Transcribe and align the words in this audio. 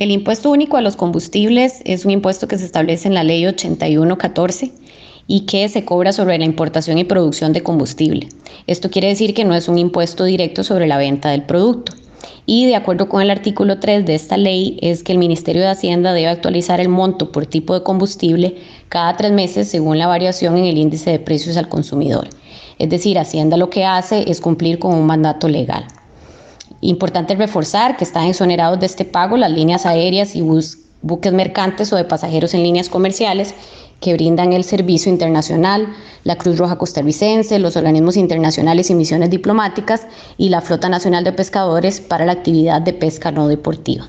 El 0.00 0.10
impuesto 0.10 0.50
único 0.50 0.78
a 0.78 0.80
los 0.80 0.96
combustibles 0.96 1.82
es 1.84 2.06
un 2.06 2.10
impuesto 2.10 2.48
que 2.48 2.56
se 2.56 2.64
establece 2.64 3.06
en 3.06 3.12
la 3.12 3.22
ley 3.22 3.46
8114 3.46 4.72
y 5.26 5.40
que 5.40 5.68
se 5.68 5.84
cobra 5.84 6.14
sobre 6.14 6.38
la 6.38 6.46
importación 6.46 6.96
y 6.96 7.04
producción 7.04 7.52
de 7.52 7.62
combustible. 7.62 8.26
Esto 8.66 8.88
quiere 8.88 9.08
decir 9.08 9.34
que 9.34 9.44
no 9.44 9.54
es 9.54 9.68
un 9.68 9.76
impuesto 9.76 10.24
directo 10.24 10.64
sobre 10.64 10.86
la 10.86 10.96
venta 10.96 11.28
del 11.28 11.42
producto. 11.42 11.92
Y 12.46 12.64
de 12.64 12.76
acuerdo 12.76 13.10
con 13.10 13.20
el 13.20 13.28
artículo 13.28 13.78
3 13.78 14.06
de 14.06 14.14
esta 14.14 14.38
ley 14.38 14.78
es 14.80 15.02
que 15.02 15.12
el 15.12 15.18
Ministerio 15.18 15.60
de 15.60 15.68
Hacienda 15.68 16.14
debe 16.14 16.28
actualizar 16.28 16.80
el 16.80 16.88
monto 16.88 17.30
por 17.30 17.44
tipo 17.44 17.74
de 17.74 17.82
combustible 17.82 18.56
cada 18.88 19.18
tres 19.18 19.32
meses 19.32 19.68
según 19.68 19.98
la 19.98 20.06
variación 20.06 20.56
en 20.56 20.64
el 20.64 20.78
índice 20.78 21.10
de 21.10 21.18
precios 21.18 21.58
al 21.58 21.68
consumidor. 21.68 22.26
Es 22.78 22.88
decir, 22.88 23.18
Hacienda 23.18 23.58
lo 23.58 23.68
que 23.68 23.84
hace 23.84 24.30
es 24.30 24.40
cumplir 24.40 24.78
con 24.78 24.94
un 24.94 25.04
mandato 25.04 25.46
legal. 25.46 25.84
Importante 26.82 27.34
reforzar 27.34 27.96
que 27.96 28.04
están 28.04 28.26
exonerados 28.26 28.80
de 28.80 28.86
este 28.86 29.04
pago 29.04 29.36
las 29.36 29.50
líneas 29.50 29.84
aéreas 29.84 30.34
y 30.34 30.42
buques 31.02 31.32
mercantes 31.32 31.92
o 31.92 31.96
de 31.96 32.04
pasajeros 32.04 32.54
en 32.54 32.62
líneas 32.62 32.88
comerciales 32.88 33.54
que 34.00 34.14
brindan 34.14 34.54
el 34.54 34.64
servicio 34.64 35.12
internacional, 35.12 35.88
la 36.24 36.36
Cruz 36.36 36.56
Roja 36.56 36.78
costarricense, 36.78 37.58
los 37.58 37.76
organismos 37.76 38.16
internacionales 38.16 38.88
y 38.90 38.94
misiones 38.94 39.28
diplomáticas 39.28 40.06
y 40.38 40.48
la 40.48 40.62
Flota 40.62 40.88
Nacional 40.88 41.22
de 41.22 41.32
Pescadores 41.32 42.00
para 42.00 42.24
la 42.24 42.32
actividad 42.32 42.80
de 42.80 42.94
pesca 42.94 43.30
no 43.30 43.46
deportiva. 43.46 44.08